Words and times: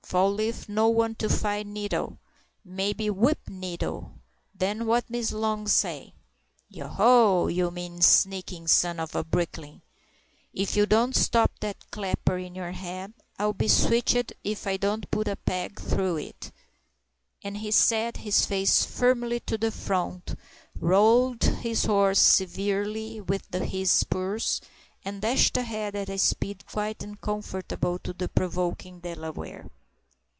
"Fall 0.03 0.33
leaf 0.33 0.67
no 0.67 0.89
want 0.89 1.19
to 1.19 1.29
fight 1.29 1.65
Nettle. 1.67 2.17
Maybe 2.65 3.09
whip 3.09 3.47
Nettle—den 3.47 4.85
what 4.85 5.09
Miss 5.09 5.31
Long 5.31 5.69
say?" 5.69 6.11
"Yoh—yoh! 6.67 7.47
you 7.47 7.71
mean, 7.71 8.01
sneakin' 8.01 8.67
son 8.67 8.99
of 8.99 9.15
a 9.15 9.23
brick 9.23 9.53
kiln! 9.53 9.81
Ef 10.53 10.75
you 10.75 10.85
don't 10.85 11.15
stop 11.15 11.53
that 11.61 11.89
clapper 11.91 12.37
in 12.37 12.55
your 12.55 12.73
head, 12.73 13.13
I'll 13.39 13.53
be 13.53 13.69
switched 13.69 14.33
ef 14.43 14.67
I 14.67 14.75
don't 14.75 15.09
put 15.11 15.29
a 15.29 15.37
peg 15.37 15.79
through 15.79 16.17
it!" 16.17 16.51
And 17.41 17.55
he 17.59 17.71
set 17.71 18.17
his 18.17 18.45
face 18.45 18.83
firmly 18.83 19.39
to 19.45 19.57
the 19.57 19.71
front, 19.71 20.35
roweled 20.77 21.39
the 21.63 21.73
horse 21.87 22.19
severely 22.19 23.21
with 23.21 23.47
his 23.55 23.91
spurs, 23.91 24.59
and 25.05 25.21
dashed 25.21 25.55
ahead 25.55 25.95
at 25.95 26.09
a 26.09 26.17
speed 26.17 26.65
quite 26.65 27.01
uncomfortable 27.01 27.97
to 27.99 28.11
the 28.11 28.27
provoking 28.27 28.99
Delaware. 28.99 29.69